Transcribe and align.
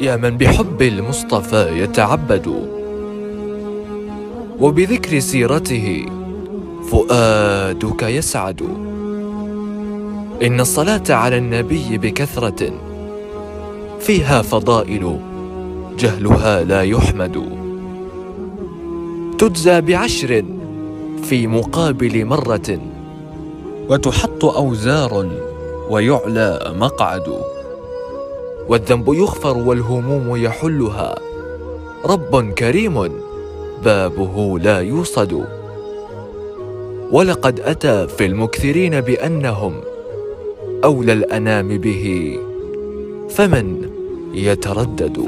يا 0.00 0.16
من 0.16 0.36
بحب 0.36 0.82
المصطفى 0.82 1.82
يتعبد. 1.82 2.46
وبذكر 4.60 5.18
سيرته 5.18 6.06
فؤادك 6.90 8.02
يسعد. 8.02 8.62
إن 10.42 10.60
الصلاة 10.60 11.02
على 11.10 11.38
النبي 11.38 11.98
بكثرة 11.98 12.72
فيها 14.00 14.42
فضائل 14.42 15.20
جهلها 15.98 16.64
لا 16.64 16.82
يحمد. 16.82 17.42
تجزى 19.38 19.80
بعشر 19.80 20.44
في 21.22 21.46
مقابل 21.46 22.24
مرة 22.24 22.78
وتحط 23.88 24.44
أوزار 24.44 25.30
ويعلى 25.90 26.74
مقعد. 26.80 27.59
والذنب 28.70 29.14
يغفر 29.14 29.58
والهموم 29.58 30.36
يحلها. 30.36 31.18
رب 32.04 32.52
كريم 32.52 33.10
بابه 33.84 34.58
لا 34.58 34.80
يوصد. 34.80 35.44
ولقد 37.12 37.60
أتى 37.60 38.08
في 38.08 38.26
المكثرين 38.26 39.00
بأنهم 39.00 39.80
أولى 40.84 41.12
الأنام 41.12 41.68
به. 41.78 42.36
فمن 43.30 43.90
يتردد؟ 44.34 45.18